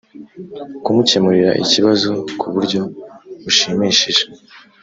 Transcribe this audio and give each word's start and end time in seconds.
kumukemurira 0.83 1.51
ikibazo 1.63 2.09
ku 2.39 2.47
buryo 2.53 2.81
bushimishije 3.43 4.23